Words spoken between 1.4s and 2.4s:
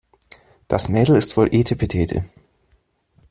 etepetete.